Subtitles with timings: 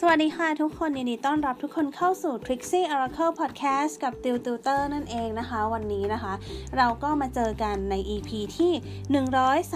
[0.00, 6.34] สวัสดีค่ะทุกคนยินดีต้อนรับทุกคนเข้าสู่ Trixie Oracle Podcast กับติวติวเตอร์นั่นเองนะคะ วันนี้นะคะ
[6.76, 8.72] เราก็มาเจอกันใน EP ที่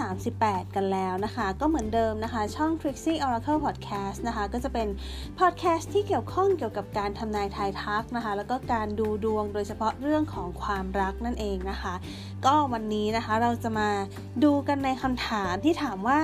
[0.05, 4.87] 138 กันแล้วนะคะ ก็เหมือนเดิมนะคะ ช่อง Trixie Oracle Podcast นะคะ ก็จะเป็น
[5.39, 11.93] podcast ที่เกี่ยวข้องเกี่ยวกับการทำนายทายทักนะคะ แล้วก็การดูดวงโดยเฉพาะเรื่องของความรักนั่นเองนะคะ
[12.45, 13.89] ก็วันนี้นะคะเราจะมา
[14.43, 16.19] ดูกันในคำถามที่ถามว่า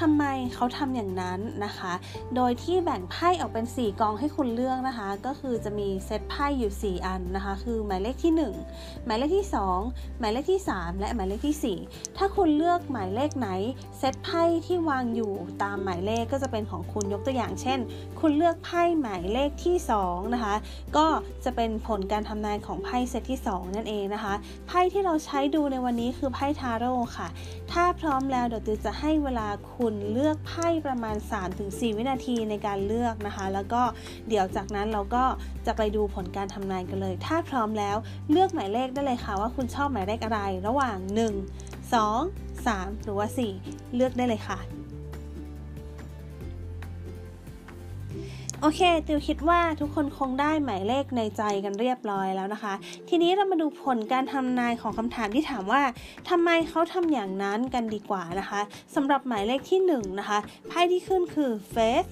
[0.00, 1.92] ทำไมเขาทำอย่างนั้นนะคะ
[2.36, 8.32] โดยที่แบ่งไพ่ออกเป็น 4 กองให้คุณเลือกนะคะ ก็คือจะมีเซตไพ่อยู่ 4 อันนะคะ คือหมายเลขที่
[8.70, 9.46] 1 หมายเลขที่
[9.82, 13.48] 2 หมายเลขที่ 3 และหมายเลขที่ 4 ถ้าคุณเลือกหมายเลขไหน
[13.98, 15.32] เซตไพ่ที่วางอยู่
[15.62, 17.78] ตามหมายเลขก็จะเป็นของคุณยกตัวอย่าง เช่น
[18.20, 20.54] คุณเลือกไพ่หมายเลขที่ 2 นะคะ
[20.96, 21.06] ก็
[21.44, 24.34] จะเป็นผลการทำนายของไพ่เซตที่ 2 นั่นเองนะคะ
[24.68, 27.28] ไพ่ที่เราใช้ดูในวันนี้คือไพ่ทาโร่ค่ะ
[27.72, 31.16] ถ้าพร้อมแล้วเดี๋ยวติวจะให้เวลาคุณเลือกไพ่ประมาณ
[31.56, 33.82] 3-4 วินาทีในการเลือกนะคะ แล้วก็
[34.28, 35.24] เดี๋ยวจากนั้นเราก็
[35.66, 37.96] จะไปดูผลการทำนายกันเลย ถ้าพร้อมแล้ว
[38.30, 43.26] เลือกหมายเลขได้เลยค่ะ ว่าคุณชอบหมายเลขอะไรระหว่าง 1 2 3 หรือว่า
[43.60, 44.58] 4 เลือกได้เลยค่ะ
[48.64, 52.74] โอเคติวคิดว่าทุกคนคงได้หมายเลขในใจกันเรียบร้อยแล้วนะคะ
[53.08, 55.82] ทีนี้เรามาดูผลการทำนายของคำถามที่ถามว่า
[56.28, 58.60] ทำไมเขาทำอย่างนั้นกันดีกว่านะคะ
[58.94, 62.08] สำหรับหมายเลขที่1นนะคะไพ่ที่ขึ้นคือ faith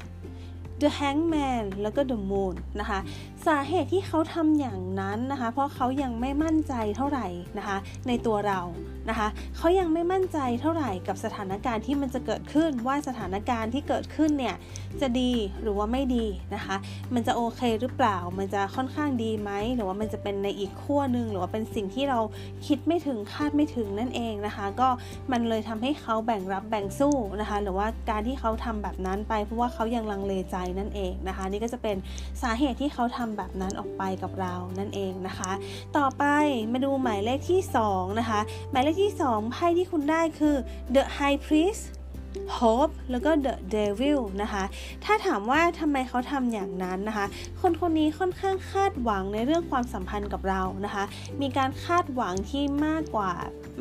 [0.81, 2.99] The Hangman แล้วก็ The Moon นะคะ
[3.47, 7.27] สาเหตุที่เขาทำอย่างนั้นนะคะ เพราะเขายังไม่มั่นใจเท่าไหร่
[7.59, 7.77] นะคะ
[8.09, 8.61] ในตัวเรา
[9.09, 14.57] นะคะเขายังไม่มั่นใจเท่าไหร่กับสถานการณ์ที่มันจะเกิดขึ้นว่าสถานการณ์ที่เกิดขึ้นเนี่ย
[15.01, 16.77] จะดีหรือว่าไม่ดีนะคะ
[17.15, 22.19] มันจะโอเคหรือเปล่า มันจะค่อนข้างดีไหมหรือว่ามันจะเป็นในอีกขั้วหนึ่งหรือว่าเป็นสิ่งที่เรา
[22.67, 24.89] คิดไม่ถึงคาดไม่ถึงนั่นเองนะคะ ก็
[25.33, 31.97] มันเลยทำให้เขาแบ่งรับแบ่งสู้นะคะ หรือว่าการที่เขาทำแบบนั้นไปเพราะว่าเขายังลังเลใจนั่นเองนะคะ นี่ก็จะเป็น
[32.43, 35.51] สาเหตุที่เขาทำแบบนั้นออกไปกับเรานั่นเองนะคะ
[35.97, 36.25] ต่อไป
[36.73, 37.61] มาดูหมายเลขที่
[37.91, 38.41] 2 นะคะ
[38.71, 40.57] หมายเลขที่ 2ไพ่ที่คุณได้คือ
[40.95, 41.85] the high priest
[42.59, 44.65] Hope แล้วก็ The Devil นะคะ
[45.05, 47.27] ถ้าถามว่าทำไมเขาทำอย่างนั้นนะคะ
[47.61, 51.05] คนคนนี้ค่อนข้างคาดหวังในเรื่องความสัมพันธ์กับเรานะคะ
[51.43, 53.33] มีการคาดหวังที่มากกว่า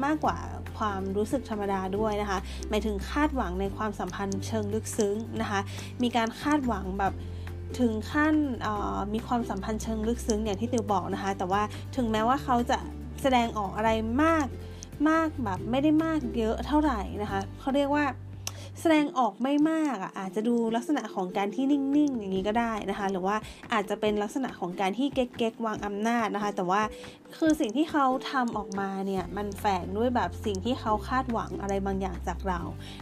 [0.06, 0.38] มากกว่า
[0.78, 5.60] ความรู้สึกธรรมดาด้วยนะคะ หมายถึงคาดหวังในความสัมพันธ์เชิงลึกซึ้งนะคะ
[6.04, 7.14] มีการคาดหวังแบบ
[7.78, 8.36] ถึงขั้น
[9.14, 11.62] มีความสัมพันธ์เชิงลึกซึ้งอย่างที่ติวบอกนะคะ แต่ว่า
[11.96, 12.78] ถึงแม้ว่าเขาจะ
[13.22, 13.92] แสดงออกอะไร
[14.24, 14.48] มาก
[15.10, 18.06] มากแบบไม่ได้มากเยอะเท่าไหร่นะคะเขาเรียกว่า
[18.82, 23.36] แสดงออกไม่มากอะอาจจะดูลักษณะของการที่นิ่งๆ อย่างนี้ก็ได้นะคะ หรือว่า
[23.74, 26.82] อาจจะเป็นลักษณะของการที่เก๊กๆวางอำนาจนะคะ แต่ว่า
[27.38, 32.60] คือสิ่งที่เขาทำออกมาเนี่ยมันแฝงด้วยแบบสิ่งที่เขาคาดหวังอะไรบางอย่างจากเรา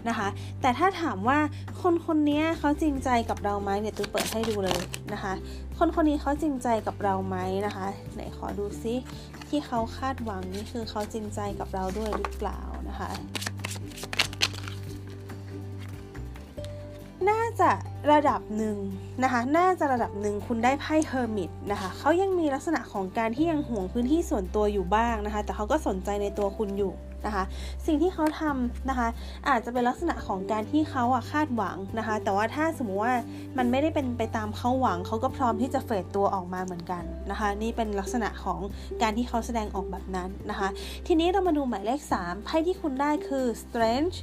[0.07, 0.27] นะคะ
[0.61, 1.39] แต่ถ้าถามว่า
[1.81, 4.79] คนคนนี้เขาจริงใจกับเราไหมเนี่ยตัวเปิดให้ดูเลย
[5.13, 5.33] นะคะ
[5.77, 8.95] คนคนนี้เขาจริงใจกับเราไหมนะคะ ไหนขอดูซิ
[9.49, 13.11] ที่เขาคาดหวังนี่คือเขาจริงใจกับเราด้วยหรือเปล่านะคะ
[17.29, 17.71] น่าจะ
[18.11, 18.77] ระดับหนึ่ง
[19.23, 26.93] นะคะ น่าจะระดับหนึ่งคุณได้ไพ่เฮอร์มิตนะคะเขายังมีลักษณะของการที่ยังห่วงพื้นที่ส่วนตัวอยู่บ้างนะคะ แต่เขาก็สนใจในตัวคุณอยู่
[27.25, 27.43] นะคะ
[27.85, 29.07] สิ่งที่เขาทำนะคะ
[29.49, 33.13] อาจจะเป็นลักษณะของการที่เขาอะคาดหวังนะคะ แต่ว่าถ้าสมมติว่า
[33.57, 38.59] มันไม่ได้เป็นไปตามเขาหวัง เขาก็พร้อมที่จะเฟดตัวออกมาเหมือนกันนะคะ นี่เป็นลักษณะของ
[39.01, 40.69] การที่เขาแสดงออกแบบนั้นนะคะ
[41.07, 44.15] ทีนี้เรามาดูหมายเลข 3ไพ่ที่คุณได้คือ strange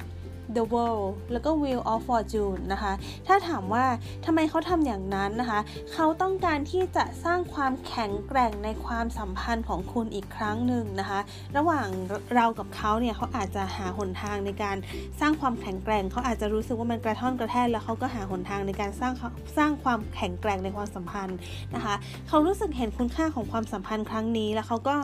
[0.55, 2.93] The World แล้วก็ Wheel of Fortune นะคะ
[3.27, 3.85] ถ้าถามว่า
[4.25, 5.59] ทำไมเขาทำอย่างนั้นนะคะ
[5.93, 11.19] เขาต้องการที่จะสร้างความแข็งแกร่งในความสัมพันธ์ของคุณอีกครั้งหนึ่งนะคะ
[11.57, 11.87] ระหว่าง
[12.35, 14.77] เรากับเขาเนี่ยเขาอาจจะหาหนทางในการ
[15.19, 19.13] สร้างความแข็งแกร่ง เขาอาจจะรู้สึกว่ามันกระท่อนกระแทกแล้วเขาก็หาหนทางในการสร้าง
[19.57, 21.37] สร้างความแข็งแกร่งในความสัมพันธ์
[21.75, 21.95] นะคะ
[22.27, 24.95] เขารู้สึกเห็นคุณค่าของความสัมพันธ์ครั้งนี้ แล้วเขาก็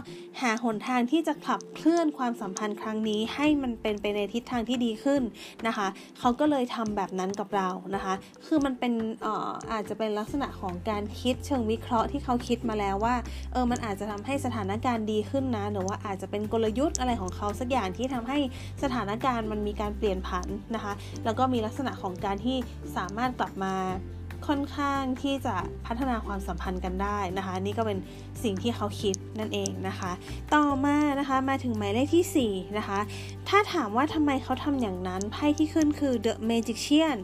[0.41, 5.22] หาหนทางที่จะขับเคลื่อนความสัมพันธ์ครั้งนี้ให้มันเป็นไปในทิศทางที่ดีขึ้น
[5.68, 5.88] นะคะ
[6.20, 8.14] เขาก็เลยทำแบบนั้นกับเรานะคะ
[8.46, 8.94] คือมันเป็น
[9.26, 13.16] อออาจจะเป็นลักษณะของการคิดเชิงวิเคราะห์ที่เขาคิดมาแล้วว่า
[13.52, 18.38] เออมันอาจจะทำให้สถานการณ์ดีขึ้นนะหรือว่าอาจจะเป็นกลยุทธ์อะไรของเขาสักอย่างที่ทำให้
[18.84, 20.94] สถานการณ์มันมีการเปลี่ยนผันนะคะ
[21.26, 22.58] แล้วก็มีลักษณะของการที่
[22.97, 23.76] สามารถกลับมา
[24.47, 25.55] ค่อนข้างที่จะ
[25.85, 27.99] พัฒนาความสัมพันธ์กันได้นะคะ นี่ก็เป็น
[28.43, 30.11] สิ่งที่เขาคิดนั่นเองนะคะ
[30.53, 32.99] ต่อมานะคะมาถึงหมายเลขที่4นะคะ
[33.49, 37.17] ถ้าถามว่าทำไมเขาทำอย่างนั้นไพ่ที่ขึ้นคือ The Magician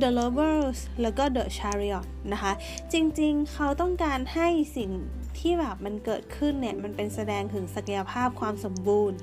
[0.00, 2.52] The Lovers แล้วก็ The Chariot นะคะ
[2.92, 4.90] จริงๆ เขาต้องการให้สิ่ง
[5.38, 9.16] ที่แบบมันเกิดขึ้นเนี่ย มันเป็นแสดงถึงศักยภาพความสมบูรณ์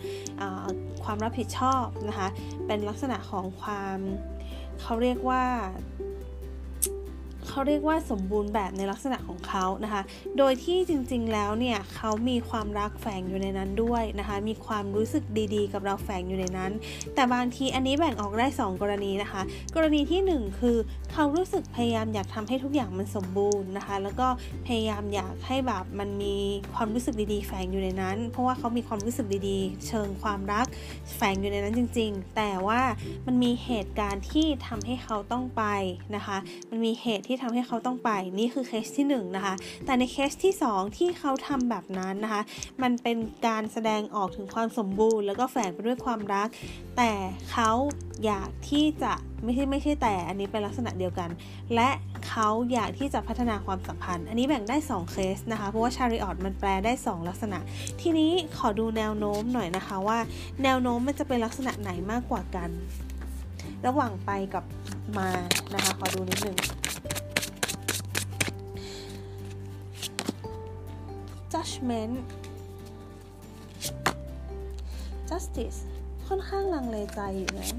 [1.04, 2.28] ความรับผิดชอบนะคะ
[2.68, 4.00] เป็นลักษณะของความ
[4.81, 5.44] เขาเรียกว่า
[7.50, 10.02] เขาเรียกว่าสมบูรณ์แบบในลักษณะของเขานะคะ
[10.38, 15.24] โดยที่จริงๆแล้วเนี่ยเขามีความรักแฝงอยู่ในนั้นด้วยนะคะ มีความรู้สึก
[15.56, 16.72] ดีๆ กับเราแฝงอยู่ในนั้น
[17.16, 19.42] แต่บางทีอันนี้แบ่งออกได้ 2 กรณีนะคะ
[19.76, 20.78] กรณีที่ 1 คือ
[21.12, 24.28] เขารู้สึกพยายามอยากทำให้ทุกอย่างมันสมบูรณ์นะคะ แล้วก็
[24.68, 26.36] พยายามอยากให้แบบมันมี
[26.76, 30.66] ความรู้สึกดีๆ แฝงอยู่ในนั้น เพราะว่าเขามีความรู้สึกดีๆ เชิงความรัก
[31.16, 32.82] แฝงอยู่ในนั้นจริง ๆ แต่ว่า
[33.28, 35.64] มันมีเหตุการณ์ที่ทำให้เขาต้องไป
[36.16, 36.38] นะคะ
[36.70, 39.56] มันมีเหตุที่ทำให้เขาต้องไปนี่คือเคสที่1นนะคะ
[39.86, 42.42] แต่ในเคสที่ 2 ที่เขาทำแบบนั้นนะคะ
[42.81, 43.18] มันเป็น
[43.48, 46.48] การแสดงออกถึงความสมบูรณ์ แล้วก็แฝงไปด้วยความรัก
[46.98, 47.12] แต่
[47.51, 47.72] เขา
[48.25, 49.13] อยากที่จะ
[49.44, 51.30] ไม่ใช่ไม่ใช่แต่อันนี้เป็นลักษณะเดียวกัน
[51.75, 51.89] และ
[52.28, 57.60] เขาอยากที่จะพัฒนาความสัมพันธ์ อันนี้แบ่งได้ 2 เคสนะคะ เพราะว่าชาริออตมันแปลได้ 2 ลักษณะ
[58.01, 60.19] ทีนี้ขอดูแนวโน้มหน่อยนะคะว่า
[60.63, 62.69] แนวโน้มมันจะเป็นลักษณะไหนมากกว่ากัน
[63.88, 64.63] ระหว่างไปกับ
[65.18, 65.30] มา
[65.74, 66.57] นะคะ ขอดูนิดนึง
[71.54, 72.16] judgment
[75.30, 75.80] justice
[76.28, 77.70] ค่อนข้างลังเลใจอยู่นะ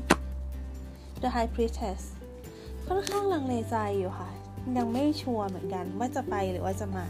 [1.23, 2.03] the high priestess
[2.89, 4.31] ค่อนข้างลังเลใจอยู่ค่ะ
[4.79, 7.07] ยังไม่ชัวร์เหมือนกันว่าจะไปหรือว่าจะมา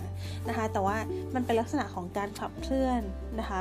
[0.49, 0.97] นะคะ แต่ว่า
[1.35, 3.03] มันเป็นลักษณะของการขับเคลื่อน
[3.41, 3.61] นะคะ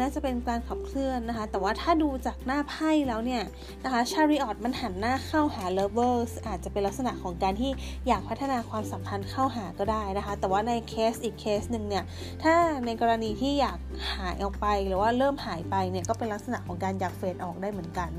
[0.00, 3.42] น่าจะเป็นการขับเคลื่อนนะคะ แต่ว่าถ้าดูจากหน้าไพ่แล้วเนี่ย
[3.84, 7.70] นะคะ Chariot มันหันหน้าเข้าหา Lovers อาจจะเป็นลักษณะของการที่
[8.08, 12.04] อยากพัฒนาความสัมพันธ์เข้าหาก็ได้นะคะ แต่ว่าในเคสอีกเคสหนึ่งเนี่ย
[12.42, 12.54] ถ้า
[12.86, 13.78] ในกรณีที่อยาก
[14.14, 18.10] หายออกไปหรือว่าเริ่มหายไปเนี่ยก็เป็นลักษณะของการอยาก fade ออกได้เหมือนกัน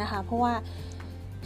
[0.00, 0.54] นะคะ เพราะว่า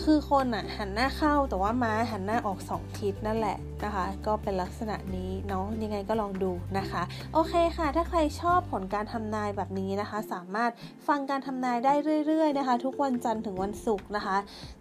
[0.04, 7.02] คือคนอะหันหน้าเข้าแต่ว่าม้าหันหน้าออก2ทิศนั่นแหละ นะคะ ก็เป็นลักษณะนี้เนาะยังไงก็ลองดูนะคะ
[7.34, 10.70] โอเคค่ะ ถ้าใครชอบผลการทำนายแบบนี้นะคะ สามารถ
[11.08, 11.94] ฟังการทำนายได้
[12.26, 14.36] เรื่อยๆนะคะ ทุกวันจันทร์ถึงวันศุกร์นะคะ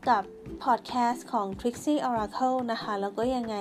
[0.09, 0.23] กับ
[0.63, 3.55] พอดแคสต์ของ Trixie Oracle นะคะ แล้วก็ยังไง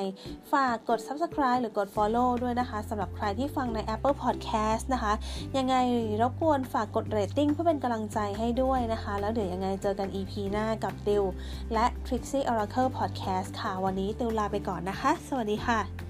[0.53, 5.13] ฝากกด subscribe หรือกด follow ด้วยนะคะสำหรับใครที่ฟังใน Apple Podcast นะคะ
[5.57, 5.77] ยังไง
[6.23, 11.23] รบกวนฝากกด rating เพื่อเป็นกำลังใจให้ด้วยนะคะ แล้วเดี๋ยวยังไงเจอกัน EP หน้ากับติว
[11.73, 16.02] และ Trixie Oracle Podcast ค่ะ วันนี้ติวลาไปก่อนนะคะ สวัสดีค่ะ